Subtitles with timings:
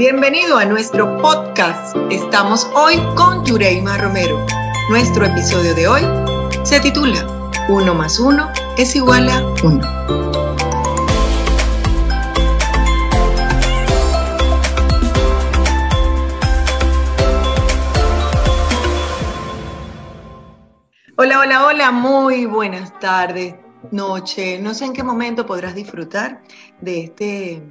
[0.00, 1.94] Bienvenido a nuestro podcast.
[2.10, 4.46] Estamos hoy con Yureima Romero.
[4.88, 6.00] Nuestro episodio de hoy
[6.62, 7.26] se titula
[7.68, 9.82] Uno más uno es igual a uno.
[21.18, 23.54] Hola, hola, hola, muy buenas tardes,
[23.90, 24.58] noche.
[24.60, 26.40] No sé en qué momento podrás disfrutar
[26.80, 27.62] de este,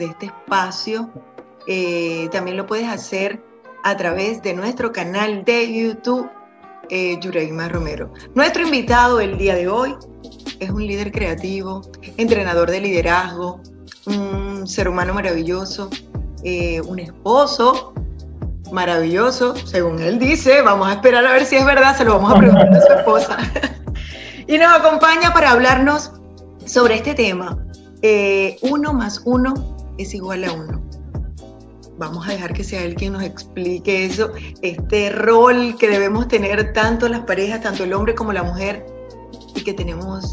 [0.00, 1.12] de este espacio
[1.66, 3.42] eh, también lo puedes hacer
[3.82, 6.28] a través de nuestro canal de YouTube,
[6.90, 8.12] eh, Yureima Romero.
[8.34, 9.94] Nuestro invitado el día de hoy
[10.60, 11.82] es un líder creativo,
[12.16, 13.60] entrenador de liderazgo,
[14.06, 15.90] un ser humano maravilloso,
[16.42, 17.94] eh, un esposo
[18.72, 20.62] maravilloso, según él dice.
[20.62, 22.92] Vamos a esperar a ver si es verdad, se lo vamos a preguntar a su
[22.92, 23.36] esposa.
[24.46, 26.12] y nos acompaña para hablarnos
[26.64, 27.58] sobre este tema.
[28.02, 29.54] Eh, uno más uno
[29.98, 30.95] es igual a uno
[31.98, 36.72] vamos a dejar que sea él quien nos explique eso, este rol que debemos tener
[36.72, 38.86] tanto las parejas, tanto el hombre como la mujer,
[39.54, 40.32] y que tenemos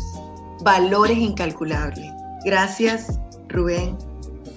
[0.61, 2.11] valores incalculables.
[2.45, 3.97] Gracias, Rubén,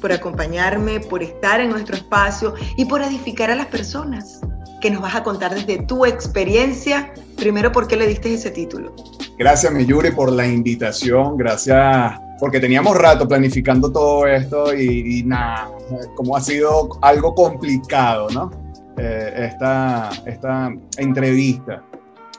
[0.00, 4.40] por acompañarme, por estar en nuestro espacio y por edificar a las personas
[4.80, 7.12] que nos vas a contar desde tu experiencia.
[7.36, 8.94] Primero, ¿por qué le diste ese título?
[9.38, 11.36] Gracias, Miyuri, por la invitación.
[11.36, 15.70] Gracias porque teníamos rato planificando todo esto y, nada,
[16.14, 18.50] como ha sido algo complicado, ¿no?
[18.98, 21.82] Eh, esta, esta entrevista.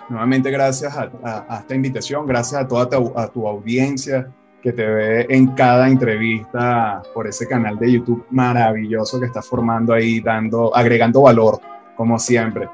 [0.10, 4.32] Nuevamente gracias a, esta invitación, gracias a toda tu, a tu audiencia
[4.62, 9.94] que te ve en cada entrevista por ese canal de YouTube maravilloso que estás formando
[9.94, 11.60] ahí, dando, agregando valor,
[11.96, 12.68] como siempre.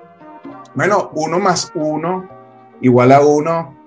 [0.75, 2.27] Bueno, uno más uno
[2.81, 3.82] igual a uno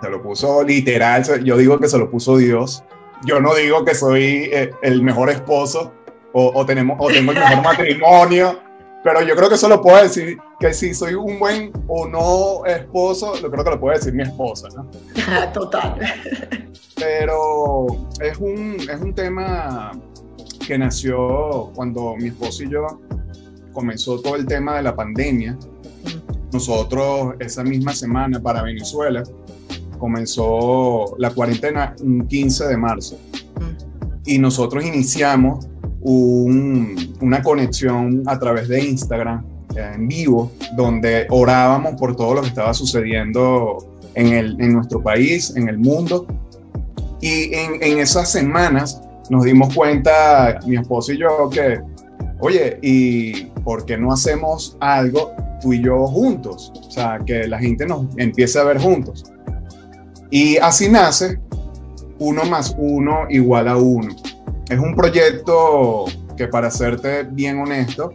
[0.00, 2.84] se lo puso literal, yo digo que se lo puso Dios.
[3.24, 5.92] Yo no digo que soy eh, el mejor esposo
[6.32, 8.58] o, tenemos, o tengo el mejor matrimonio,
[9.02, 12.66] pero yo creo que eso lo puedo decir, que si soy un buen o no
[12.66, 14.86] esposo, lo creo que lo puede decir mi esposa, ¿no?
[15.54, 15.98] Total.
[16.96, 17.86] Pero
[18.20, 19.92] es un, es un tema
[20.66, 23.00] que nació cuando mi esposo y yo
[23.72, 25.56] comenzó todo el tema de la pandemia.
[26.52, 29.22] Nosotros esa misma semana para Venezuela
[29.98, 33.16] comenzó la cuarentena un 15 de marzo
[33.60, 34.22] mm.
[34.26, 35.66] y nosotros iniciamos
[36.08, 42.48] una conexión a través de Instagram eh, en vivo, donde orábamos por todo lo que
[42.48, 43.78] estaba sucediendo
[44.14, 46.26] en, el, en nuestro país, en el mundo.
[47.20, 51.80] Y en, en esas semanas nos dimos cuenta, mi esposo y yo, que,
[52.40, 56.72] oye, ¿y por qué no hacemos algo tú y yo juntos?
[56.86, 59.24] O sea, que la gente nos empiece a ver juntos.
[60.30, 61.38] Y así nace
[62.18, 64.14] uno más uno igual a uno.
[64.68, 66.06] Es un proyecto
[66.36, 68.12] que para serte bien honesto,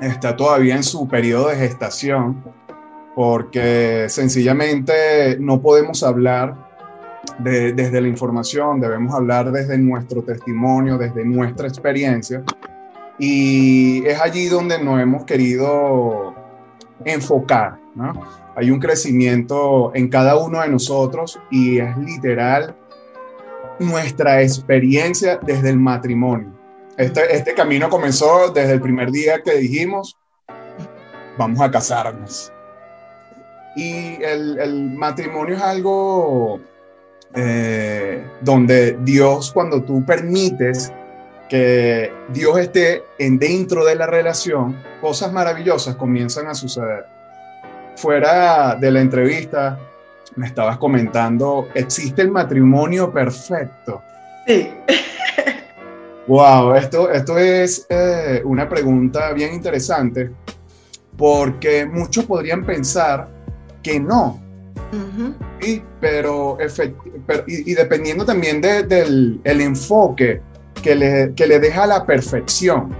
[0.00, 2.42] está todavía en su periodo de gestación,
[3.14, 6.56] porque sencillamente no podemos hablar
[7.38, 12.42] desde la información, debemos hablar desde nuestro testimonio, desde nuestra experiencia.
[13.18, 16.34] Y es allí donde nos hemos querido
[17.04, 18.12] enfocar, ¿no?
[18.54, 22.76] Hay un crecimiento en cada uno de nosotros y es literal
[23.78, 26.52] nuestra experiencia desde el matrimonio.
[26.96, 30.16] Este, este camino comenzó desde el primer día que dijimos,
[31.38, 32.52] vamos a casarnos.
[33.74, 36.60] Y el, matrimonio es algo
[37.34, 40.92] eh, donde Dios, cuando tú permites
[41.48, 47.11] que Dios esté en dentro de la relación, cosas maravillosas comienzan a suceder
[47.96, 49.78] fuera de la entrevista,
[50.36, 54.02] me estabas comentando, ¿existe el matrimonio perfecto?
[54.46, 54.70] Sí.
[56.28, 60.30] Wow, esto, esto es eh, una pregunta bien interesante
[61.16, 63.28] porque muchos podrían pensar
[63.82, 64.40] que no.
[65.60, 66.58] y, pero,
[67.46, 70.40] y, dependiendo también del el enfoque
[70.82, 72.94] que le, que le deja la perfección.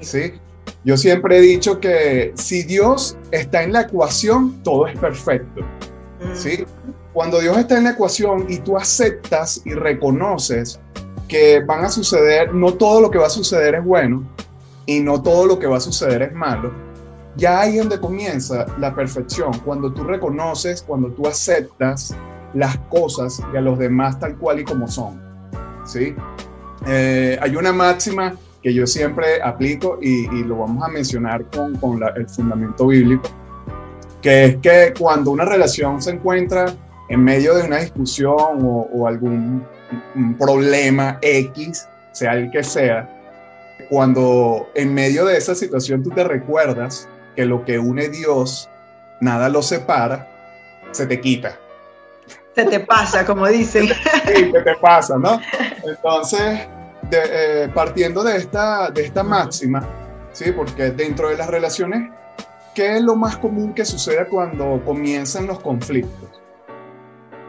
[0.00, 0.32] ¿sí?
[0.84, 5.60] Yo siempre he dicho que si Dios está en la ecuación, todo es perfecto.
[6.20, 6.34] Mm.
[6.34, 6.64] ¿sí?
[7.12, 10.80] Cuando Dios está en la ecuación y tú aceptas y reconoces
[11.28, 14.24] que van a suceder, no todo lo que va a suceder es bueno
[14.86, 16.72] y no todo lo que va a suceder es malo,
[17.36, 19.52] ya ahí es donde comienza la perfección.
[19.64, 22.14] Cuando tú reconoces, cuando tú aceptas
[22.54, 25.20] las cosas y a los demás tal cual y como son.
[25.84, 26.14] ¿sí?
[26.86, 32.00] Eh, hay una máxima que yo siempre aplico y, lo vamos a mencionar con, con
[32.16, 33.28] el fundamento bíblico,
[34.20, 36.74] que es que cuando una relación se encuentra
[37.10, 39.66] en medio de una discusión o, algún
[40.38, 43.08] problema X, sea el que sea,
[43.88, 48.70] cuando en medio de esa situación tú te recuerdas que lo que une Dios,
[49.20, 50.28] nada lo separa,
[50.92, 51.58] se te quita.
[52.54, 53.88] Se te pasa, como dicen.
[53.88, 55.40] Sí, se te pasa, ¿no?
[55.84, 56.68] Entonces,
[57.12, 59.86] eh, partiendo de esta, de esta máxima,
[60.32, 60.52] ¿sí?
[60.52, 62.10] Porque dentro de las relaciones,
[62.74, 66.28] ¿qué es lo más común que sucede cuando comienzan los conflictos?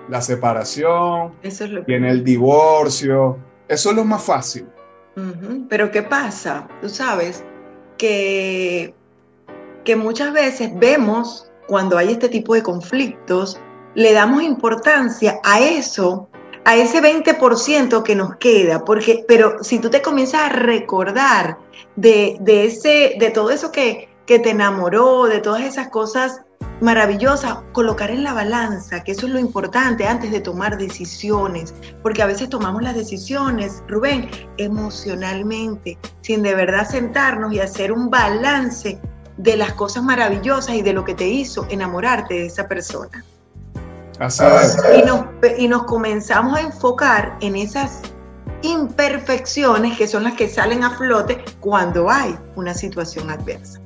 [0.10, 3.38] La separación, Eso es lo el divorcio,
[3.68, 4.68] eso es lo más fácil.
[5.70, 6.68] Pero ¿qué pasa?
[6.82, 7.44] Tú sabes
[7.98, 8.94] que,
[9.84, 13.60] que muchas veces vemos cuando hay este tipo de conflictos,
[13.96, 16.30] le damos importancia a eso,
[16.66, 21.58] a ese 20% que nos queda, porque, pero si tú te comienzas a recordar
[21.96, 26.42] de, de, ese, de todo eso que, que te enamoró, de todas esas cosas
[26.82, 32.22] maravillosa colocar en la balanza, que eso es lo importante antes de tomar decisiones, porque
[32.24, 39.00] a veces tomamos las decisiones, Rubén, emocionalmente, sin de verdad sentarnos y hacer un balance
[39.38, 43.24] de las cosas maravillosas y de lo que te hizo enamorarte de esa persona.
[44.22, 44.78] Así es.
[44.96, 45.26] Y nos,
[45.58, 48.02] y nos comenzamos a enfocar en esas
[48.62, 53.82] imperfecciones que son las que salen a flote cuando hay una situación adversa.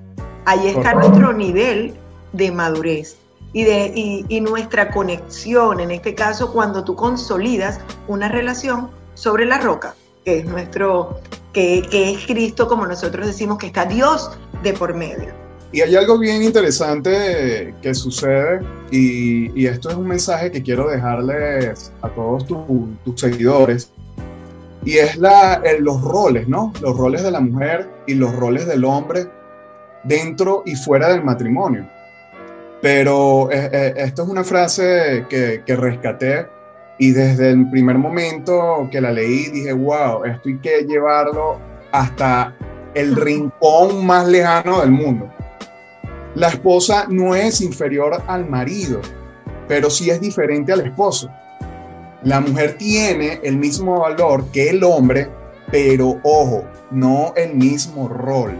[0.46, 1.96] Ahí está nuestro nivel
[2.34, 3.16] de madurez
[3.54, 7.80] y, de, y, nuestra conexión, en este caso cuando tú consolidas
[8.10, 9.96] una relación sobre la roca,
[10.26, 11.22] que es nuestro,
[11.54, 15.45] que, que es Cristo, como nosotros decimos, que está Dios de por medio.
[15.76, 18.62] Y hay algo bien interesante que sucede,
[18.92, 23.92] y, y, esto es un mensaje que quiero dejarles a todos tu, tus seguidores,
[24.86, 26.72] y es la, los roles, ¿no?
[26.82, 29.26] Los roles de la mujer y los roles del hombre
[30.06, 31.86] dentro y fuera del matrimonio.
[32.82, 36.48] Pero eh, eh, esto es una frase que, que, rescaté
[37.00, 41.60] y desde el primer momento que la leí dije, wow, esto hay que llevarlo
[41.92, 42.56] hasta
[42.94, 45.35] el rincón más lejano del mundo.
[46.36, 49.00] La esposa no es inferior al marido,
[49.70, 51.30] pero sí es diferente al esposo.
[52.24, 55.30] La mujer tiene el mismo valor que el hombre,
[55.72, 58.60] pero ojo, no el mismo rol.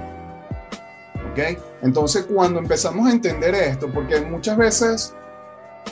[1.32, 1.60] ¿Ok?
[1.82, 5.14] Entonces, cuando empezamos a entender esto, porque muchas veces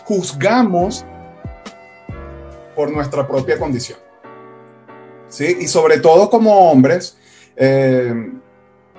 [0.05, 1.05] juzgamos
[2.77, 3.99] por nuestra propia condición,
[5.27, 5.57] ¿sí?
[5.59, 7.17] Y sobre todo como hombres,
[7.57, 8.31] eh,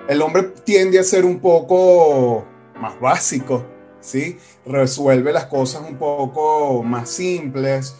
[0.06, 2.44] el hombre tiende a ser un poco
[2.80, 3.64] más básico,
[4.00, 4.38] ¿sí?
[4.66, 7.94] Resuelve las cosas un poco más simples,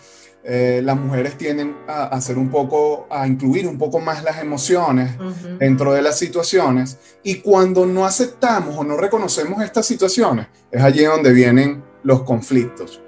[0.46, 5.12] eh, las mujeres tienden a hacer un poco, a incluir un poco más las emociones
[5.18, 5.58] uh -huh.
[5.58, 6.98] dentro de las situaciones.
[7.22, 13.00] Y cuando no aceptamos o no reconocemos estas situaciones, es allí donde vienen los conflictos.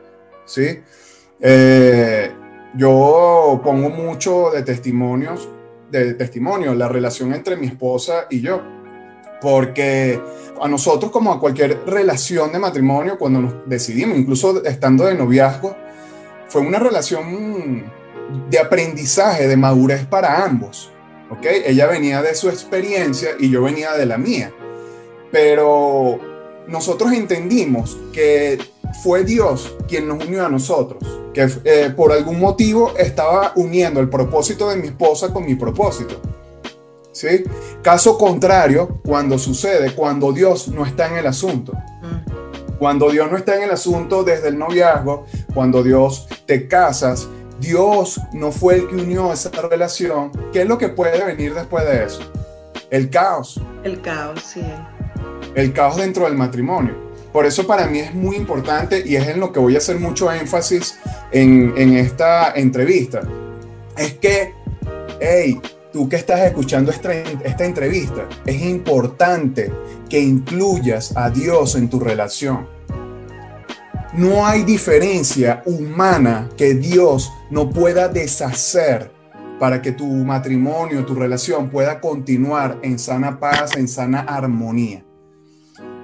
[0.46, 0.80] ¿sí?
[1.40, 2.32] Eh,
[2.74, 5.48] yo pongo mucho de testimonios,
[5.90, 8.62] de testimonio, la relación entre mi esposa y yo.
[9.40, 10.20] Porque
[10.60, 15.76] a nosotros, como a cualquier relación de matrimonio, cuando nos decidimos, incluso estando de noviazgo,
[16.48, 17.84] fue una relación
[18.50, 20.90] de aprendizaje, de madurez para ambos.
[21.30, 21.46] ¿ok?
[21.66, 24.52] Ella venía de su experiencia y yo venía de la mía.
[25.30, 26.18] Pero
[26.68, 28.58] nosotros entendimos que
[29.02, 31.02] fue Dios quien nos unió a nosotros,
[31.34, 36.20] que eh, por algún motivo estaba uniendo el propósito de mi esposa con mi propósito.
[37.16, 37.44] ¿Sí?
[37.82, 41.72] Caso contrario, cuando sucede, cuando Dios no está en el asunto.
[42.78, 47.26] Cuando Dios no está en el asunto desde el noviazgo, cuando Dios te casas,
[47.58, 50.30] Dios no fue el que unió esa relación.
[50.52, 52.20] ¿Qué es lo que puede venir después de eso?
[52.90, 53.62] El caos.
[53.82, 54.62] El caos, sí.
[55.54, 56.94] El caos dentro del matrimonio.
[57.32, 59.98] Por eso para mí es muy importante y es en lo que voy a hacer
[59.98, 60.98] mucho énfasis
[61.32, 63.22] en, en esta entrevista.
[63.96, 64.52] Es que,
[65.18, 65.58] hey,
[65.96, 69.72] tú que estás escuchando esta, esta entrevista, es importante
[70.10, 72.68] que incluyas a Dios en tu relación.
[74.12, 79.10] No hay diferencia humana que Dios no pueda deshacer
[79.58, 85.02] para que tu matrimonio, tu relación pueda continuar en sana paz, en sana armonía.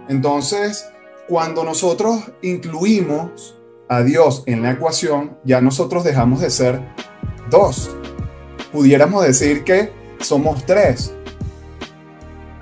[0.09, 0.87] Entonces,
[1.29, 3.59] cuando nosotros incluimos
[3.91, 6.81] a Dios en la ecuación, ya nosotros dejamos de ser
[7.51, 7.95] dos.
[8.73, 11.15] Pudiéramos decir que somos tres.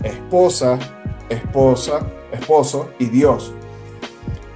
[0.03, 0.79] Esposa,
[1.29, 2.01] esposa,
[2.33, 3.55] esposo y Dios.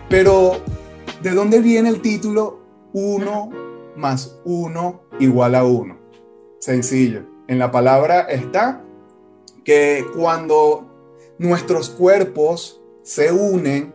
[0.09, 0.57] Pero,
[1.23, 2.61] ¿de dónde viene el título
[2.93, 3.51] uno
[3.97, 5.99] más uno igual a uno?
[6.59, 7.23] Sencillo.
[7.47, 8.83] En la palabra está
[9.65, 10.91] que cuando
[11.39, 13.95] nuestros cuerpos se unen,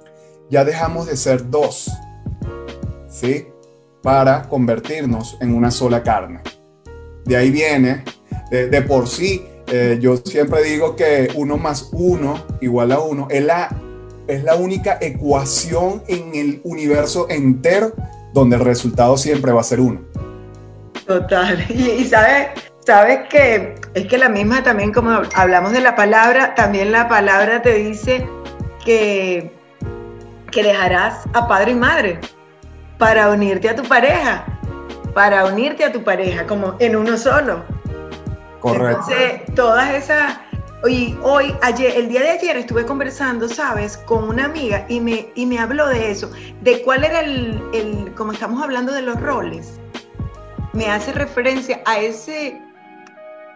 [0.49, 1.91] ya dejamos de ser dos,
[3.07, 3.47] ¿sí?
[4.01, 6.41] Para convertirnos en una sola carne.
[7.29, 8.03] De ahí viene,
[8.49, 13.43] de, por sí, Eh, yo siempre digo que uno más uno igual a uno es
[13.43, 13.69] la,
[14.27, 17.93] es la única ecuación en el universo entero
[18.33, 20.01] donde el resultado siempre va a ser uno.
[21.05, 21.63] Total.
[21.69, 22.47] Y, sabes,
[22.83, 27.61] sabes que es que la misma también como hablamos de la palabra, también la palabra
[27.61, 28.27] te dice
[28.83, 29.51] que,
[30.51, 32.19] que dejarás a padre y madre
[32.97, 34.58] para unirte a tu pareja,
[35.13, 37.63] para unirte a tu pareja como en uno solo.
[38.59, 39.05] Correcto.
[39.09, 40.39] Entonces, todas esas...
[40.81, 45.27] Hoy, hoy, ayer, el día de ayer estuve conversando, ¿sabes?, con una amiga y me,
[45.35, 49.19] y me habló de eso, de cuál era el, el, como estamos hablando de los
[49.19, 49.77] roles,
[50.71, 52.61] me hace referencia a ese,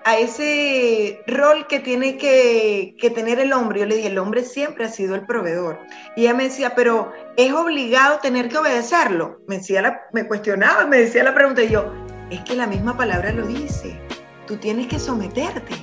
[0.06, 3.82] a ese rol que tiene que, tener el hombre.
[3.82, 5.80] Yo le dije, el hombre siempre ha sido el proveedor.
[6.16, 9.40] Y ella me decía, pero es obligado tener que obedecerlo.
[9.48, 11.94] Me, decía me cuestionaba, me decía la pregunta y yo,
[12.30, 14.00] es que la misma palabra lo dice
[14.48, 15.74] tú tienes que someterte.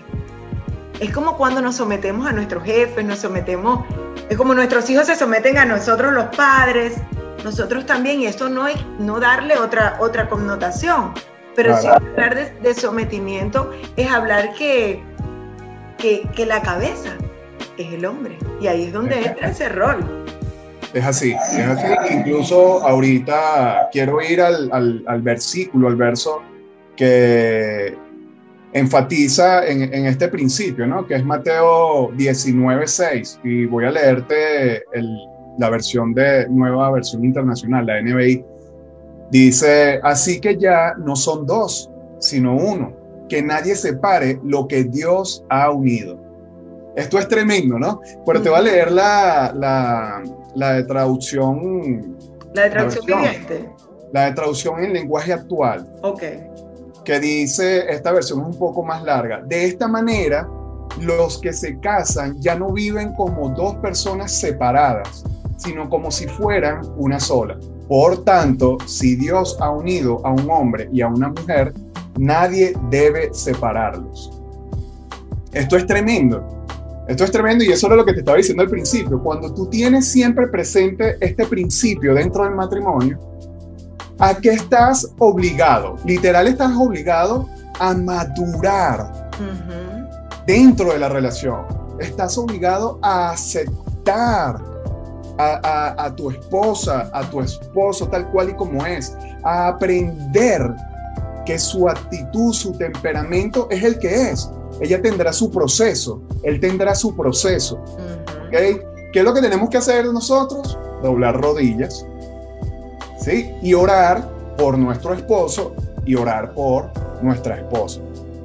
[0.98, 3.86] Es como cuando nos sometemos a nuestros jefes, nos sometemos,
[4.28, 6.94] es como nuestros hijos se someten a nosotros los padres,
[7.42, 11.14] nosotros también, y esto no es no darle otra, otra connotación,
[11.56, 15.02] pero sí hablar de, sometimiento es hablar que,
[15.98, 17.16] que, que, la cabeza
[17.76, 19.98] es el hombre, y ahí es donde entra ese rol.
[20.92, 22.14] Es así, es así.
[22.14, 26.42] Incluso ahorita quiero ir al, al, al versículo, al verso
[26.96, 27.96] que
[28.72, 31.06] enfatiza en, este principio, ¿no?
[31.06, 34.82] que es Mateo 19.6, y voy a leerte
[35.58, 38.44] la versión de nueva versión internacional, la NBI.
[39.30, 42.92] Dice, así que ya no son dos, sino uno,
[43.28, 46.18] que nadie separe lo que Dios ha unido.
[46.96, 48.00] Esto es tremendo, ¿no?
[48.26, 50.22] Pero te voy a leer la, la,
[50.54, 52.16] la de traducción.
[52.54, 53.20] La de traducción
[54.12, 55.86] La de traducción en lenguaje actual.
[56.02, 56.22] Ok
[57.04, 60.48] que dice, esta versión es un poco más larga, de esta manera
[61.00, 65.24] los que se casan ya no viven como dos personas separadas,
[65.56, 67.56] sino como si fueran una sola.
[67.90, 71.74] Por tanto, si Dios ha unido a un hombre y a una mujer,
[72.16, 74.30] nadie debe separarlos.
[75.52, 76.64] Esto es tremendo.
[77.08, 79.20] Esto es tremendo y eso era lo que te estaba diciendo al principio.
[79.20, 83.18] Cuando tú tienes siempre presente este principio dentro del matrimonio,
[84.20, 85.96] ¿A qué estás obligado?
[86.04, 89.30] Literal, estás obligado a madurar
[90.46, 91.64] dentro de la relación.
[91.98, 94.60] Estás obligado a aceptar
[95.40, 100.74] a, tu esposa, a tu esposo tal cual y como es, a aprender
[101.46, 104.50] que su actitud, su temperamento es el que es.
[104.80, 107.78] Ella tendrá su proceso, él tendrá su proceso.
[108.50, 108.82] ¿Qué
[109.14, 110.78] es lo que tenemos que hacer nosotros?
[111.02, 112.06] Doblar rodillas,
[113.18, 113.54] ¿sí?
[113.62, 116.90] Y orar por nuestro esposo y orar por
[117.22, 118.00] nuestra esposa.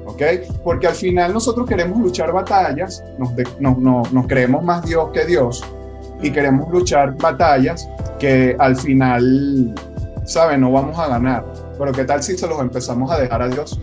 [0.06, 0.22] ¿Ok?
[0.64, 3.78] Porque al final nosotros queremos luchar batallas, nos,
[4.12, 5.64] nos creemos más Dios que Dios
[6.22, 9.74] y queremos luchar batallas que al final,
[10.24, 10.60] ¿saben?
[10.60, 11.44] No vamos a ganar.
[11.78, 13.78] Pero ¿qué tal si se los empezamos a dejar a Dios?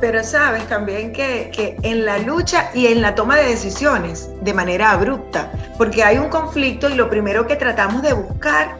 [0.00, 4.52] Pero sabes también que, que, en la lucha y en la toma de decisiones de
[4.52, 8.76] manera abrupta, porque hay un conflicto y lo primero que tratamos de buscar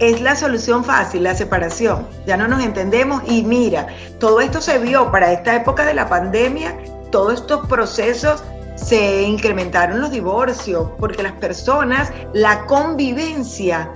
[0.00, 2.06] es la solución fácil, la separación.
[2.26, 3.86] Ya no nos entendemos y mira,
[4.18, 6.76] todo esto se vio para esta época de la pandemia,
[7.12, 8.42] todos estos procesos
[8.76, 13.90] se incrementaron los divorcios porque las personas, la convivencia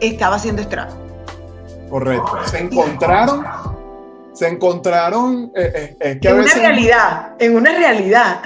[0.00, 0.92] estaba siendo estrago.
[1.90, 2.32] Correcto.
[2.46, 3.44] Se encontraron,
[4.32, 8.40] se encontraron, eh, eh, en una realidad, en una realidad.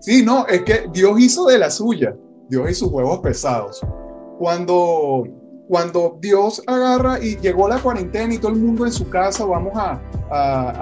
[0.00, 2.14] Sí, no, es que Dios hizo de la suya,
[2.48, 3.80] Dios hizo huevos pesados.
[4.38, 5.24] Cuando
[5.68, 9.74] cuando Dios agarra y llegó la cuarentena y todo el mundo en su casa, vamos
[9.76, 10.00] a,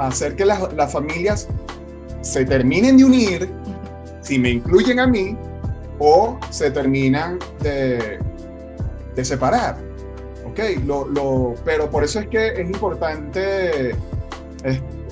[0.06, 1.48] hacer que las, familias
[2.20, 3.50] se terminen de unir,
[4.26, 5.36] si me incluyen a mí,
[5.98, 8.18] o se terminan de,
[9.22, 9.76] separar.
[10.44, 10.60] ¿Ok?
[10.84, 13.94] Lo, pero por eso es que es importante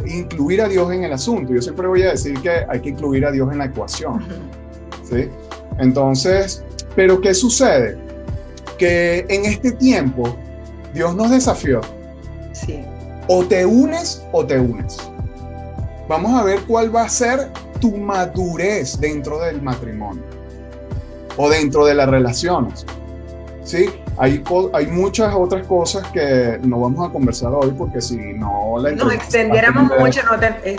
[0.07, 1.55] incluir a Dios en el asunto.
[1.55, 4.25] Yo siempre voy a decir que hay que incluir a Dios en la ecuación.
[5.03, 5.29] ¿Sí?
[5.79, 6.63] Entonces,
[6.95, 8.05] ¿pero qué sucede?
[8.79, 10.37] que en este tiempo
[10.93, 11.81] Dios nos desafió.
[12.53, 12.85] Sí.
[13.29, 14.97] O te unes o te unes.
[16.09, 17.49] Vamos a ver cuál va a ser
[17.85, 20.23] tu madurez dentro del matrimonio
[21.37, 22.87] o dentro de las relaciones.
[23.63, 23.91] ¿Sí?
[24.17, 28.93] Hay, hay muchas otras cosas que no vamos a conversar hoy porque si no la
[28.93, 30.79] Nos extendiéramos mucho, no te,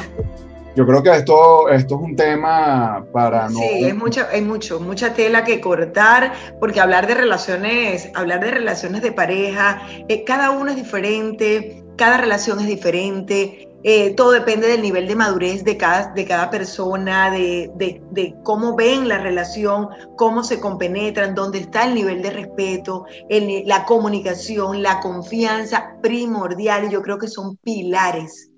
[0.76, 3.60] yo creo que esto, esto es un tema para no...
[3.60, 8.52] Sí, es mucha, hay mucho, mucha tela que cortar, porque hablar de relaciones, hablar de
[8.52, 14.66] relaciones de pareja, eh, cada uno es diferente, cada relación es diferente, eh, todo depende
[14.66, 19.90] del nivel de madurez de cada, de cada persona, de, de, cómo ven la relación,
[20.18, 26.86] cómo se compenetran, dónde está el nivel de respeto, la comunicación, la confianza primordial.
[26.86, 28.50] Y yo creo que son pilares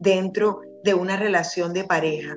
[0.00, 2.34] dentro de una relación de pareja.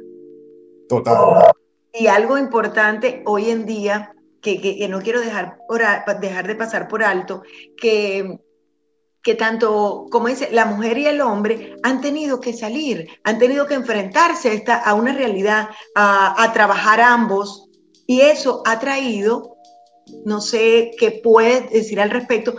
[0.87, 1.51] Total.
[1.91, 5.57] Y algo importante hoy en día, que, que, no quiero dejar,
[6.21, 7.41] dejar de pasar por alto,
[7.75, 8.39] que
[9.25, 13.65] que tanto, como dice, la mujer y el hombre han tenido que salir, han tenido
[13.65, 17.67] que enfrentarse a, esta, a una realidad, a, trabajar ambos,
[18.05, 19.57] y eso ha traído,
[20.25, 22.53] no sé qué puedes decir al respecto,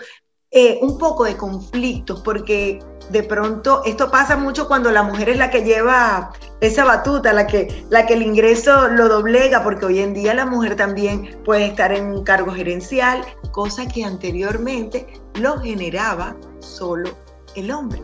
[0.51, 2.81] eh, un poco de conflictos, porque
[3.11, 7.47] de pronto esto pasa mucho cuando la mujer es la que lleva esa batuta, la
[7.47, 11.67] que, la que el ingreso lo doblega, porque hoy en día la mujer también puede
[11.67, 13.23] estar en un cargo gerencial,
[13.53, 17.11] cosa que anteriormente lo generaba solo
[17.55, 18.01] el hombre.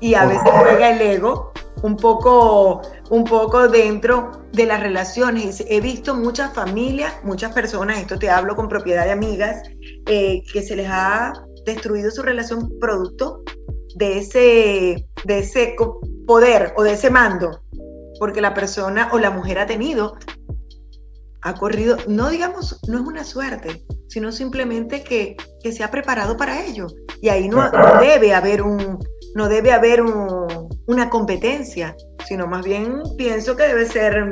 [0.00, 5.64] Y a veces juega el ego un poco, un poco dentro de las relaciones.
[5.68, 9.62] He visto muchas familias, muchas personas, esto te hablo con propiedad de amigas,
[10.06, 11.32] eh, que se les ha
[11.64, 13.42] destruido su relación producto
[13.96, 15.74] de ese, de ese
[16.26, 17.60] poder o de ese mando,
[18.18, 20.16] porque la persona o la mujer ha tenido,
[21.42, 26.36] ha corrido, no digamos, no es una suerte, sino simplemente que, que se ha preparado
[26.36, 26.86] para ello.
[27.20, 28.98] Y ahí no, debe haber un,
[29.34, 34.30] no debe haber una competencia, sino más bien pienso que debe ser,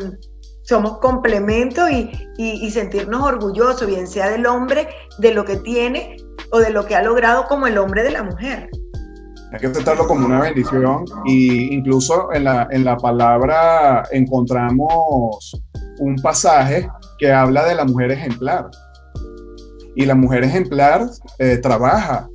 [0.62, 6.16] somos complemento y, y, y, sentirnos orgullosos, bien sea del hombre, de lo que tiene
[6.52, 8.70] o de lo que ha logrado como el hombre de la mujer.
[9.54, 15.62] Hay que tratarlo como una bendición y incluso en la, en la palabra encontramos
[16.00, 16.88] un pasaje
[17.20, 18.68] que habla de la mujer ejemplar.
[19.94, 21.06] Y la mujer ejemplar
[21.38, 22.28] eh, trabaja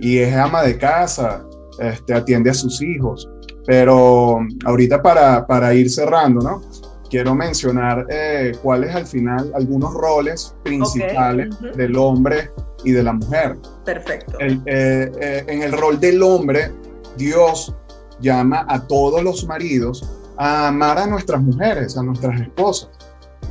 [0.00, 1.46] y es ama de casa,
[1.78, 3.30] este, atiende a sus hijos.
[3.64, 6.60] Pero ahorita para, para ir cerrando, ¿no?
[7.08, 12.50] Quiero mencionar eh, cuáles al final algunos roles principales del hombre
[12.84, 13.56] y de la mujer.
[13.84, 14.38] Perfecto.
[14.40, 16.72] Eh, eh, en el rol del hombre,
[17.16, 17.74] Dios
[18.20, 22.90] llama a todos los maridos a amar a nuestras mujeres, a nuestras esposas.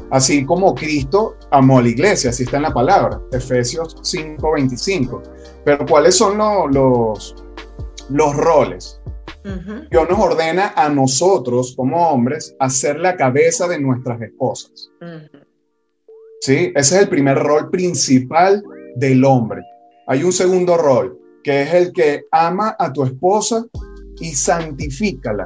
[0.10, 5.22] Así como Cristo amó a la iglesia, así está en la palabra, Efesios 5:25.
[5.66, 7.36] Pero ¿cuáles son los,
[8.10, 9.02] los roles?
[9.90, 14.90] Dios nos ordena a nosotros como hombres a ser la cabeza de nuestras esposas.
[16.42, 16.72] ¿Sí?
[16.76, 18.62] Ese es el primer rol principal
[18.98, 19.62] del hombre.
[20.08, 23.66] Hay un segundo rol, que es el que ama a tu esposa
[24.20, 25.44] y santifícala.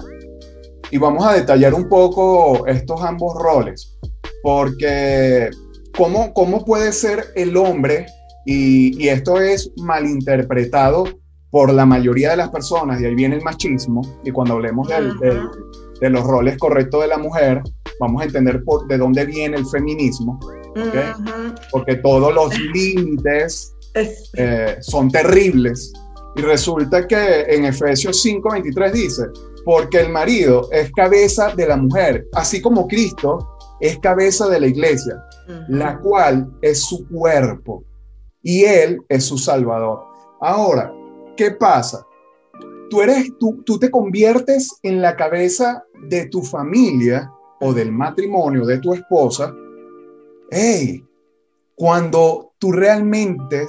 [0.90, 3.98] Y vamos a detallar un poco estos ambos roles,
[4.44, 5.50] porque
[5.96, 8.06] ¿cómo, cómo puede ser el hombre,
[8.46, 11.04] y, esto es malinterpretado
[11.50, 16.10] por la mayoría de las personas, y ahí viene el machismo, y cuando hablemos de
[16.10, 17.62] los roles correctos de la mujer,
[18.00, 20.40] vamos a entender por, de dónde viene el feminismo,
[21.72, 25.92] porque todos los límites eh, son terribles.
[26.36, 29.24] Y resulta que en Efesios 5:23 dice,
[29.66, 33.48] porque el marido es cabeza de la mujer, así como Cristo
[33.80, 35.22] es cabeza de la iglesia,
[35.68, 37.84] la cual es su cuerpo
[38.44, 40.04] y él es su salvador.
[40.40, 40.94] Ahora,
[41.36, 42.06] ¿qué pasa?
[42.90, 48.66] Tú, eres, tú, tú te conviertes en la cabeza de tu familia o del matrimonio
[48.66, 49.54] de tu esposa
[50.52, 51.04] hey,
[51.76, 53.66] cuando tú realmente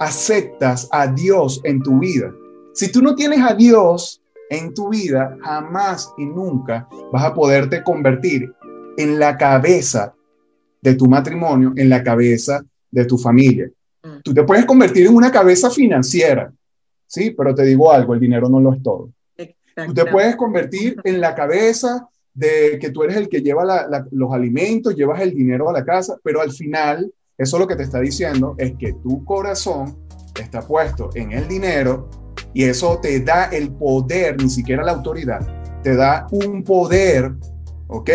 [0.00, 2.34] aceptas a Dios en tu vida.
[2.74, 7.82] Si tú no tienes a Dios en tu vida, jamás y nunca vas a poderte
[7.84, 8.52] convertir
[8.96, 10.14] en la cabeza
[10.82, 13.70] de tu matrimonio, en la cabeza de tu familia.
[14.02, 14.22] Mm.
[14.24, 16.52] Tú te puedes convertir en una cabeza financiera,
[17.06, 19.10] sí, pero te digo algo, el dinero no lo es todo.
[19.86, 24.32] Tú te puedes convertir en la cabeza de que tú eres el que lleva los
[24.32, 28.00] alimentos, llevas el dinero a la casa, pero al final eso lo que te está
[28.00, 29.96] diciendo es que tu corazón
[30.38, 32.08] está puesto en el dinero
[32.52, 35.40] y eso te da el poder, ni siquiera la autoridad,
[35.82, 37.32] te da un poder,
[37.88, 38.10] ¿ok?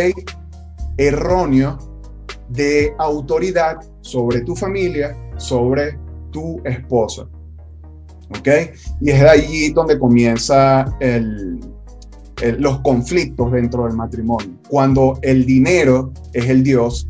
[0.98, 1.78] Erróneo
[2.50, 5.98] de autoridad sobre tu familia, sobre
[6.32, 7.28] tu esposa.
[8.30, 8.48] ¿Ok?
[9.02, 11.60] Y es de allí donde comienza el,
[12.42, 17.08] eh, los conflictos dentro del matrimonio, cuando el dinero es el Dios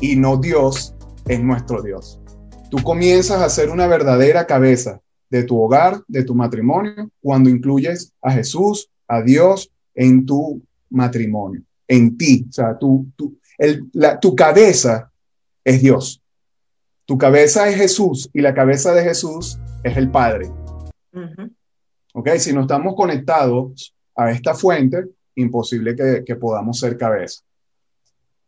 [0.00, 0.94] y no Dios
[1.28, 2.20] es nuestro Dios.
[2.70, 8.12] Tú comienzas a ser una verdadera cabeza de tu hogar, de tu matrimonio, cuando incluyes
[8.20, 10.60] a Jesús, a Dios en tu
[10.90, 12.46] matrimonio, en ti.
[12.48, 13.38] O sea, tu, tu,
[13.92, 15.12] la, tu cabeza
[15.64, 16.20] es Dios.
[17.06, 20.50] Tu cabeza es Jesús y la cabeza de Jesús es el Padre.
[22.12, 22.28] ¿Ok?
[22.38, 25.04] Si no estamos conectados a esta fuente,
[25.36, 27.42] imposible que, podamos ser cabeza.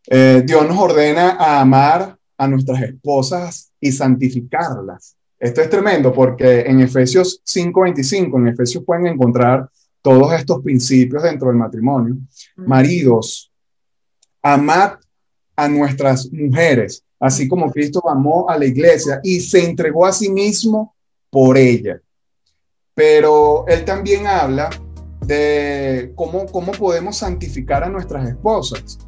[0.09, 5.17] Eh, Dios nos ordena a amar a nuestras esposas y santificarlas.
[5.39, 9.69] Esto es tremendo porque en Efesios 5:25, en Efesios pueden encontrar
[10.01, 12.17] todos estos principios dentro del matrimonio.
[12.55, 13.51] Maridos,
[14.41, 14.93] amad
[15.57, 20.31] a nuestras mujeres, así como Cristo amó a la iglesia y se entregó a sí
[20.31, 20.95] mismo
[21.31, 22.01] por ella.
[22.95, 24.71] Pero él también habla
[25.27, 28.99] de cómo, cómo podemos santificar a nuestras esposas.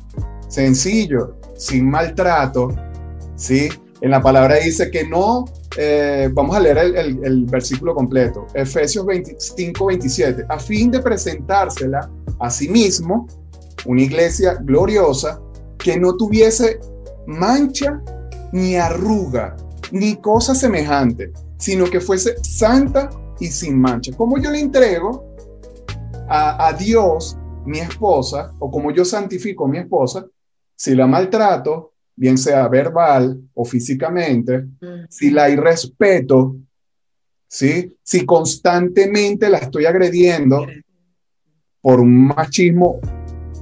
[0.49, 2.75] Sencillo, sin maltrato,
[3.37, 3.69] ¿sí?
[4.01, 5.45] En la palabra dice que no,
[5.77, 12.51] eh, vamos a leer el, versículo completo, Efesios 25, 27, a fin de presentársela a
[12.51, 13.27] sí mismo,
[13.87, 15.41] una iglesia gloriosa,
[15.79, 16.81] que no tuviese
[17.27, 18.01] mancha
[18.53, 19.57] ni arruga,
[19.93, 24.13] ni cosa semejante, sino que fuese santa y sin mancha.
[24.17, 25.28] Como yo le entrego
[26.29, 30.27] a, a Dios mi esposa, o como yo santifico a mi esposa,
[30.75, 34.67] si la maltrato, bien sea verbal o físicamente,
[35.09, 36.57] si la irrespeto,
[37.47, 37.97] ¿sí?
[38.03, 40.67] si constantemente la estoy agrediendo
[41.81, 43.01] por un machismo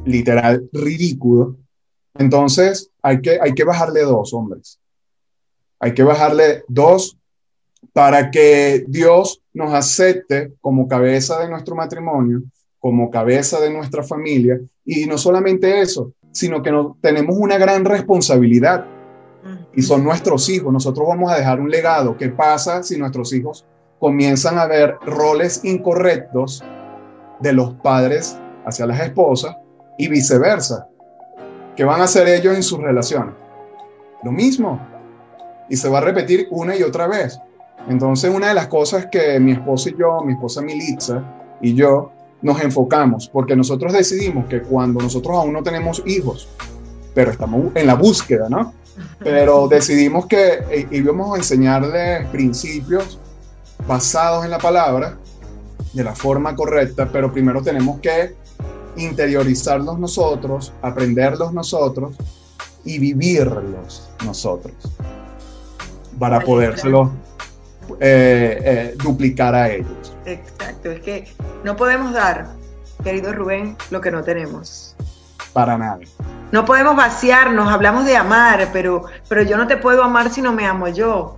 [0.07, 1.57] literal ridículo,
[2.15, 4.81] entonces hay que, hay que bajarle dos, hombres.
[5.79, 7.19] Hay que bajarle dos
[7.93, 12.43] para que Dios nos acepte como cabeza de nuestro matrimonio,
[12.87, 14.61] como cabeza de nuestra familia.
[14.85, 18.87] Y no solamente eso, sino que no, tenemos una gran responsabilidad
[19.75, 20.73] y son nuestros hijos.
[20.73, 22.17] Nosotros vamos a dejar un legado.
[22.17, 23.67] ¿Qué pasa si nuestros hijos
[23.99, 26.63] comienzan a ver roles incorrectos
[27.41, 29.57] de los padres hacia las esposas
[29.99, 30.87] y viceversa?
[31.75, 33.35] ¿Qué van a hacer ellos en sus relaciones?
[34.23, 34.81] Lo mismo.
[35.69, 37.41] Y se va a repetir una y otra vez.
[37.89, 41.25] Entonces, una de las cosas que mi esposa y yo, mi esposa Militza
[41.61, 46.49] y yo, nos enfocamos, porque nosotros decidimos que cuando nosotros aún no tenemos hijos,
[47.15, 48.75] pero estamos en la búsqueda, ¿no?
[49.19, 53.19] Pero decidimos que eh, íbamos a enseñarles principios
[53.87, 55.19] basados en la palabra
[55.93, 58.35] de la forma correcta, pero primero tenemos que
[58.97, 62.15] interiorizarlos nosotros, aprenderlos nosotros
[62.85, 64.75] y vivirlos nosotros
[66.19, 67.11] para podérselos
[68.01, 70.06] eh, eh, duplicar a ellos.
[70.27, 72.49] Exacto, es que no podemos dar,
[73.05, 74.97] querido Rubén, lo que no tenemos.
[75.53, 76.01] Para nada.
[76.51, 80.53] No podemos vaciarnos, hablamos de amar, pero, pero yo no te puedo amar si no
[80.53, 81.37] me amo yo.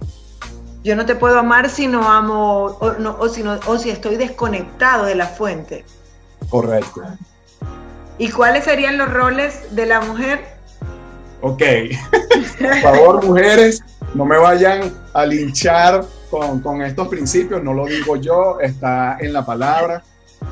[0.82, 4.16] Yo no te puedo amar si no amo o, no, o, si, o si estoy
[4.16, 5.84] desconectado de la fuente.
[6.48, 7.02] Correcto.
[8.16, 10.46] ¿Y cuáles serían los roles de la mujer?
[11.42, 11.62] Ok.
[12.58, 13.82] Por favor, mujeres,
[14.14, 19.44] no me vayan a linchar con, estos principios, no lo digo yo, está en la
[19.44, 20.02] palabra,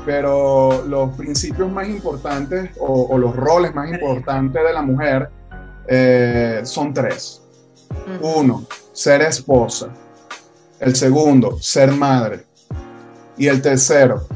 [0.05, 5.29] pero los principios más importantes o, los roles más importantes de la mujer
[5.87, 7.41] eh, son tres.
[8.21, 9.89] Uno, ser esposa.
[10.79, 12.45] El segundo, ser madre.
[13.37, 14.27] Y el tercero,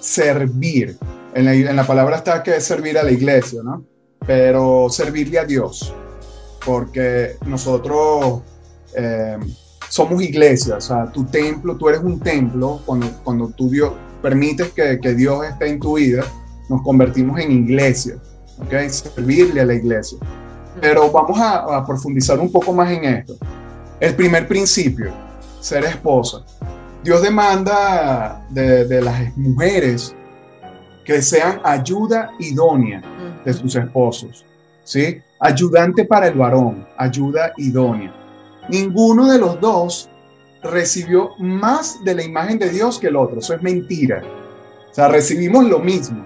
[0.00, 0.98] servir.
[1.34, 3.84] En la, palabra está que es servir a la iglesia, ¿no?
[4.26, 5.94] Pero servirle a Dios.
[6.64, 8.42] Porque nosotros
[8.94, 9.38] eh,
[9.88, 14.72] somos iglesia, o sea, tu templo, tú eres un templo, cuando, cuando tú Dios, permites
[14.72, 16.24] que, que Dios esté en tu vida,
[16.68, 18.16] nos convertimos en iglesia,
[18.58, 18.88] ¿ok?
[18.88, 20.18] Servirle a la iglesia.
[20.80, 23.36] Pero vamos a, profundizar un poco más en esto.
[23.98, 25.10] El primer principio,
[25.60, 26.44] ser esposa.
[27.02, 30.14] Dios demanda de, de las mujeres
[31.04, 33.02] que sean ayuda idónea
[33.44, 34.44] de sus esposos,
[34.84, 35.20] ¿sí?
[35.40, 38.12] Ayudante para el varón, ayuda idónea
[38.68, 40.08] ninguno de los dos
[40.62, 43.38] recibió más de la imagen de Dios que el otro.
[43.38, 44.22] Eso es mentira.
[44.90, 46.24] O sea, recibimos lo mismo.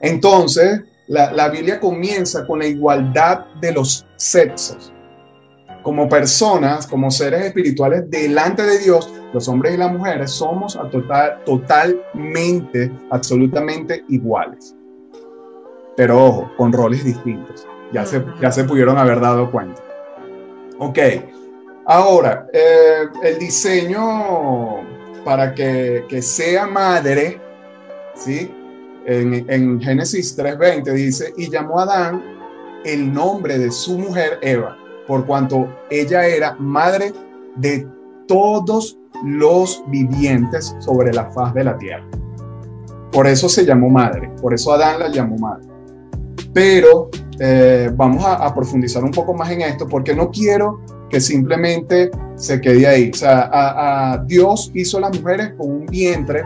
[0.00, 4.92] Entonces, la, Biblia comienza con la igualdad de los sexos.
[5.82, 11.42] Como personas, como seres espirituales delante de Dios, los hombres y las mujeres somos total,
[11.44, 14.74] totalmente, absolutamente iguales.
[15.96, 17.66] Pero ojo, con roles distintos.
[17.92, 19.83] Ya se, ya se pudieron haber dado cuenta.
[20.78, 20.98] Ok,
[21.86, 24.82] ahora, eh, el diseño
[25.24, 27.40] para que, sea madre,
[28.14, 28.52] ¿sí?
[29.06, 32.22] En, en Génesis 3.20 dice, y llamó a Adán
[32.84, 37.12] el nombre de su mujer Eva, por cuanto ella era madre
[37.56, 37.86] de
[38.26, 42.06] todos los vivientes sobre la faz de la tierra.
[43.12, 45.73] Por eso se llamó madre, por eso Adán la llamó madre.
[46.54, 52.10] Pero eh, vamos a, profundizar un poco más en esto porque no quiero que simplemente
[52.36, 53.10] se quede ahí.
[53.12, 56.44] O sea, a, Dios hizo a las mujeres con un vientre.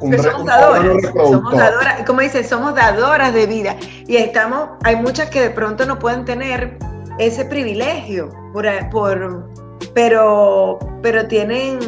[0.00, 3.76] Con somos, dadoras, somos dadoras, como dice, somos dadoras de vida.
[4.08, 6.76] Y estamos, hay muchas que de pronto no pueden tener
[7.18, 9.48] ese privilegio, por, por,
[9.94, 11.78] pero, pero tienen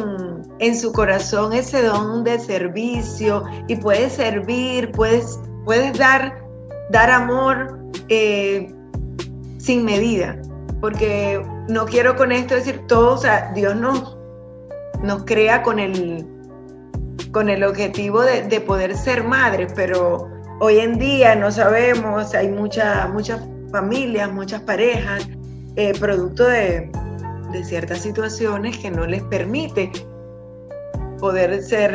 [0.59, 6.44] en su corazón ese don de servicio y puedes servir, puedes, puedes dar,
[6.89, 8.73] dar amor eh,
[9.57, 10.39] sin medida,
[10.81, 14.17] porque no quiero con esto decir todo, o sea, Dios nos,
[15.01, 16.25] nos crea con el,
[17.31, 23.09] con el objetivo de, poder ser madres, pero hoy en día no sabemos, hay muchas
[23.71, 25.27] familias, muchas parejas,
[25.75, 26.89] eh, producto de,
[27.51, 29.91] de ciertas situaciones que no les permite
[31.19, 31.93] poder ser,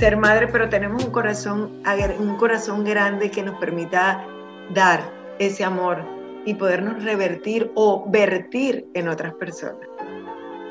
[0.00, 1.82] ser madre, pero tenemos un corazón,
[2.18, 4.24] un corazón grande que nos permita
[4.72, 5.98] dar ese amor
[6.46, 9.86] y podernos revertir o vertir en otras personas.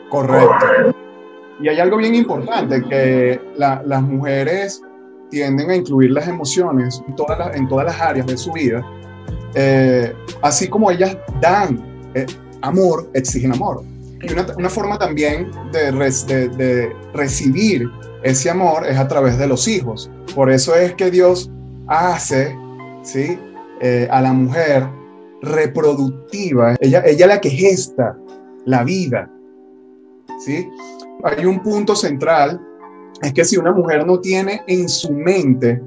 [0.09, 0.95] Correcto.
[1.61, 4.81] Y hay algo bien importante, que las mujeres
[5.29, 8.83] tienden a incluir las emociones en todas las, áreas de su vida.
[9.53, 10.11] Eh,
[10.41, 11.79] así como ellas dan
[12.15, 12.25] eh,
[12.61, 13.83] amor, exigen amor.
[14.21, 17.89] Y una, forma también de, recibir
[18.23, 20.11] ese amor es a través de los hijos.
[20.35, 21.49] Por eso es que Dios
[21.87, 22.55] hace
[23.03, 23.39] ¿sí?
[23.81, 24.87] Eh, a la mujer
[25.41, 28.17] reproductiva, ella, ella la que gesta
[28.65, 29.31] la vida.
[30.39, 30.67] ¿sí?
[31.23, 32.59] Hay un punto central,
[33.21, 35.81] es que si una mujer no tiene en su mente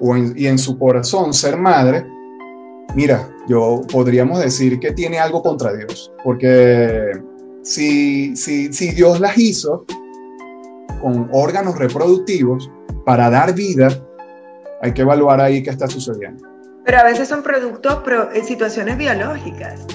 [0.00, 2.06] o y en su corazón ser madre,
[2.94, 7.12] mira, yo podríamos decir que tiene algo contra Dios, porque
[7.62, 9.84] si, si, si Dios las hizo
[11.00, 12.70] con órganos reproductivos
[13.04, 13.88] para dar vida,
[14.82, 16.46] hay que evaluar ahí qué está sucediendo.
[16.84, 19.86] Pero a veces son productos, pero en situaciones biológicas.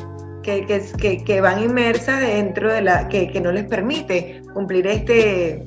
[0.43, 5.65] Que, que, que, van inmersas dentro de la, que, que no les permite cumplir este,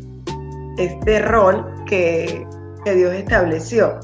[0.78, 2.46] este rol que,
[2.84, 3.98] Dios estableció.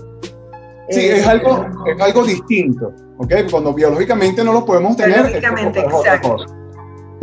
[0.91, 3.33] Sí, es, eh, algo, es algo distinto, ¿ok?
[3.51, 5.23] Cuando biológicamente no lo podemos tener.
[5.23, 6.45] Biológicamente, exacto.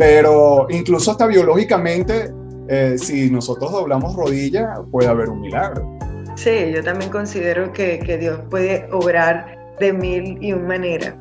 [0.02, 2.34] Pero incluso hasta biológicamente,
[2.66, 5.96] eh, si nosotros doblamos rodilla, puede haber un milagro.
[6.34, 11.14] Sí, yo también considero que, que Dios puede obrar de mil y un maneras.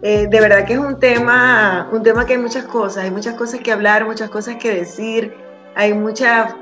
[0.00, 3.34] Eh, de verdad que es un tema, un tema que hay muchas cosas, hay muchas
[3.34, 5.34] cosas que hablar, muchas cosas que decir,
[5.74, 6.56] hay mucha,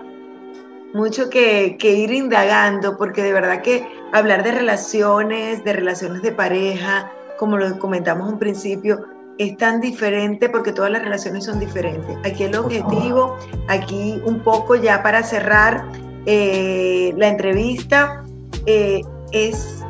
[0.92, 6.32] mucho que, que ir indagando, porque de verdad que hablar de relaciones, de relaciones de
[6.32, 12.16] pareja, como lo comentamos en principio, es tan diferente porque todas las relaciones son diferentes.
[12.24, 13.36] Aquí el objetivo,
[13.68, 15.84] aquí un poco ya para cerrar
[16.26, 18.24] eh, la entrevista,
[18.66, 19.00] eh,
[19.32, 19.82] es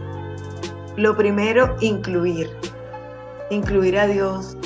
[0.96, 2.48] lo primero, incluir.
[3.50, 4.56] Incluir a Dios,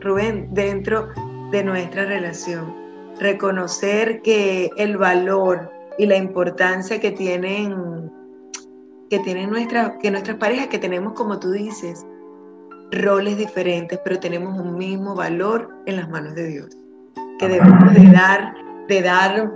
[0.00, 1.08] Rubén, dentro
[1.50, 2.74] de nuestra relación.
[3.18, 8.10] Reconocer que el valor y la importancia que tienen,
[9.08, 12.04] que tienen nuestra, que nuestras parejas, que tenemos, como tú dices,
[12.92, 16.68] roles diferentes, pero tenemos un mismo valor en las manos de Dios.
[17.38, 18.54] Que debemos de dar,
[18.88, 19.52] de dar,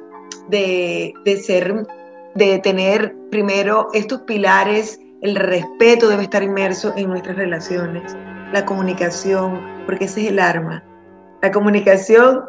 [0.49, 1.87] de, de ser,
[2.35, 8.17] de tener primero estos pilares, el respeto debe estar inmerso en nuestras relaciones,
[8.53, 10.83] la comunicación, porque ese es el arma.
[11.43, 12.43] La comunicación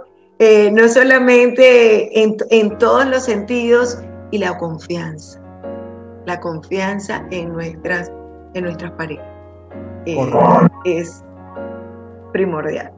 [0.44, 4.00] eh, no solamente en, en todos los sentidos
[4.32, 5.40] y la confianza,
[6.26, 8.12] la confianza en nuestras,
[8.56, 9.31] en nuestras parejas.
[10.06, 10.18] Eh,
[10.86, 11.24] es
[12.32, 12.92] primordial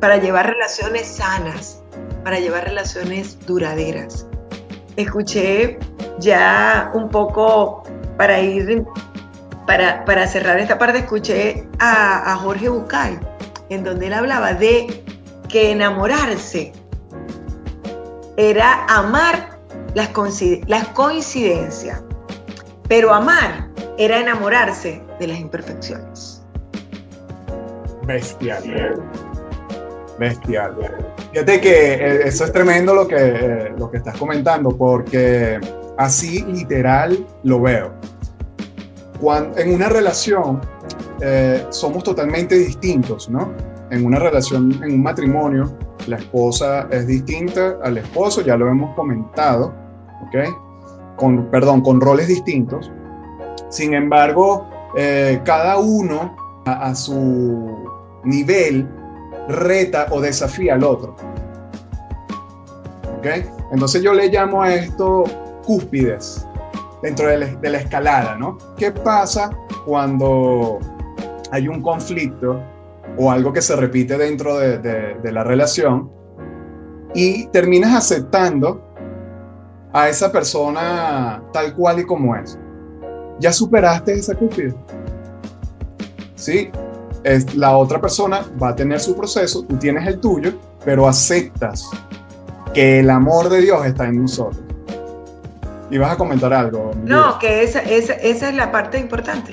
[0.00, 1.82] para llevar relaciones sanas,
[2.24, 4.26] para llevar relaciones duraderas.
[4.96, 5.78] Escuché
[6.18, 7.82] ya un poco
[8.16, 8.84] para ir,
[9.66, 13.18] para, para cerrar esta parte, escuché a, a Jorge Bucay,
[13.68, 15.02] en donde él hablaba de
[15.48, 16.72] que enamorarse
[18.36, 19.58] era amar
[19.94, 20.10] las,
[20.66, 22.02] las coincidencias,
[22.88, 26.42] pero amar era enamorarse de las imperfecciones.
[28.06, 29.00] Bestial.
[30.18, 30.74] Bestial.
[31.32, 35.60] Fíjate que eh, eso es tremendo lo que, eh, lo que estás comentando, porque
[35.96, 37.92] así literal lo veo.
[39.20, 40.60] Cuando, en una relación
[41.20, 43.52] eh, somos totalmente distintos, ¿no?
[43.90, 48.94] En una relación, en un matrimonio, la esposa es distinta al esposo, ya lo hemos
[48.96, 49.74] comentado,
[50.26, 51.16] ¿ok?
[51.16, 52.90] Con, perdón, con roles distintos.
[53.68, 57.84] Sin embargo, eh, cada uno a, su
[58.24, 58.88] nivel
[59.48, 61.16] reta o desafía al otro.
[63.18, 63.26] ¿Ok?
[63.72, 65.24] Entonces yo le llamo a esto
[65.64, 66.46] cúspides
[67.02, 68.58] dentro de la, escalada, ¿no?
[68.76, 69.50] ¿Qué pasa
[69.86, 70.78] cuando
[71.50, 72.60] hay un conflicto
[73.16, 76.10] o algo que se repite dentro de, de la relación
[77.14, 78.90] y terminas aceptando
[79.92, 82.58] a esa persona tal cual y como es.
[83.40, 84.74] Ya superaste esa cúspide.
[86.36, 86.70] Sí,
[87.24, 90.52] es, la otra persona va a tener su proceso, tú tienes el tuyo,
[90.84, 91.88] pero aceptas
[92.72, 94.62] que el amor de Dios está en nosotros.
[95.90, 96.92] Y vas a comentar algo.
[97.04, 99.52] No, que esa, esa, esa, es la parte importante.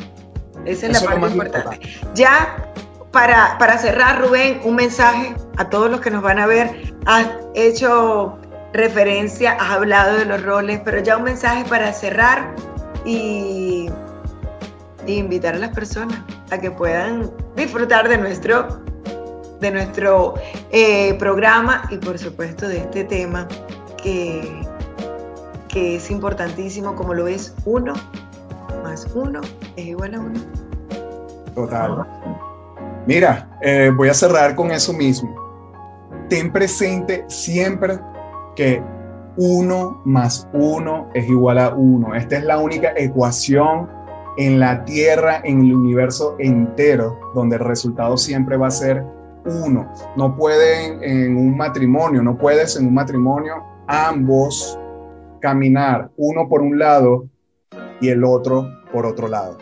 [0.66, 1.80] Esa es la parte importante.
[2.14, 2.72] Ya
[3.12, 6.94] para, para cerrar, Rubén, un mensaje a todos los que nos van a ver.
[7.06, 8.38] Has hecho
[8.74, 12.54] referencia, has hablado de los roles, pero ya un mensaje para cerrar
[13.08, 13.90] y,
[15.08, 16.20] invitar a las personas
[16.52, 18.82] a que puedan disfrutar de nuestro,
[19.62, 20.34] de nuestro
[20.72, 23.48] eh, programa y por supuesto de este tema
[24.04, 24.68] que,
[25.70, 27.94] que es importantísimo como lo es uno
[28.84, 29.42] más uno
[29.76, 30.40] es igual a uno.
[31.56, 32.06] Total.
[33.06, 35.34] Mira, eh, voy a cerrar con eso mismo.
[36.30, 38.00] Ten presente siempre
[38.56, 38.82] que
[39.38, 42.16] uno más uno es igual a uno.
[42.16, 43.88] Esta es la única ecuación
[44.38, 49.04] en la Tierra, en el universo entero, donde el resultado siempre va a ser
[49.46, 49.92] uno.
[50.16, 54.78] No pueden en un matrimonio, no puedes en un matrimonio ambos
[55.40, 57.30] caminar, uno por un lado
[58.02, 59.58] y el otro por otro lado.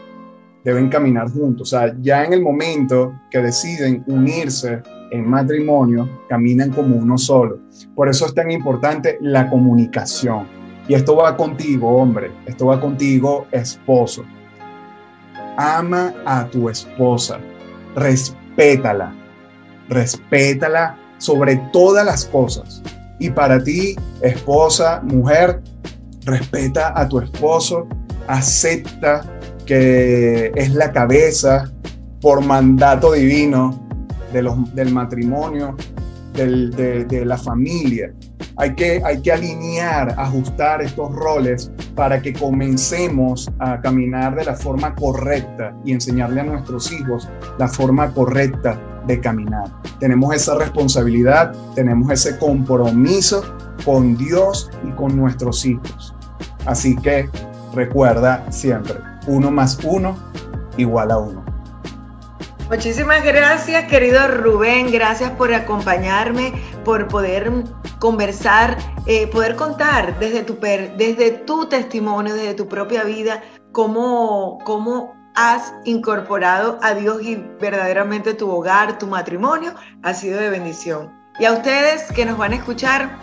[0.63, 1.73] Deben caminar juntos.
[1.73, 7.59] O sea, ya en el momento que deciden unirse en matrimonio caminan como uno solo.
[7.95, 10.47] Por eso es tan importante la comunicación.
[10.87, 14.23] Y esto va contigo, hombre, esto va contigo, esposo.
[15.57, 17.39] Ama a tu esposa,
[17.95, 19.13] respétala,
[19.89, 22.83] respétala sobre todas las cosas.
[23.19, 25.61] Y para ti, esposa, mujer,
[26.25, 27.87] respeta a tu esposo,
[28.27, 29.21] acepta
[29.65, 31.71] que es la cabeza
[32.21, 33.84] por mandato divino
[34.41, 35.75] del matrimonio,
[36.35, 38.13] de, la familia.
[38.57, 44.55] Hay que, hay que alinear, ajustar estos roles para que comencemos a caminar de la
[44.55, 49.65] forma correcta y enseñarle a nuestros hijos la forma correcta de caminar.
[49.99, 53.43] Tenemos esa responsabilidad, tenemos ese compromiso
[53.83, 56.13] con Dios y con nuestros hijos.
[56.65, 57.29] Así que
[57.73, 58.95] recuerda siempre,
[59.27, 60.17] uno más uno
[60.77, 61.44] igual a uno.
[62.69, 64.91] Muchísimas gracias, querido Rubén.
[64.91, 66.51] Gracias por acompañarme,
[66.83, 67.51] por poder
[67.99, 70.41] conversar, eh, poder contar desde
[71.31, 78.49] tu, testimonio, desde tu propia vida, cómo, cómo has incorporado a Dios y verdaderamente tu
[78.49, 81.13] hogar, tu matrimonio, ha sido de bendición.
[81.39, 83.19] Y a ustedes que nos van a escuchar,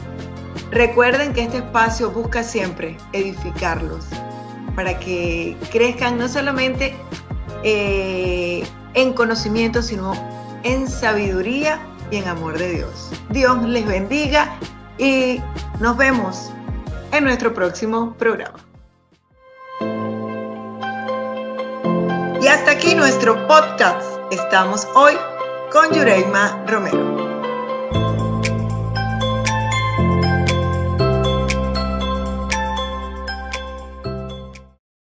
[0.71, 4.07] recuerden que este espacio busca siempre edificarlos
[4.77, 6.95] para que crezcan no solamente
[7.65, 8.63] eh,
[8.95, 10.13] en conocimiento, sino
[10.65, 13.11] en sabiduría y en amor de Dios.
[13.31, 14.55] Dios les bendiga
[14.99, 15.41] y
[15.81, 16.51] nos vemos
[17.13, 18.59] en nuestro próximo programa.
[22.41, 24.05] Y hasta aquí nuestro podcast.
[24.31, 25.15] Estamos hoy
[25.71, 27.32] con Yureima Romero.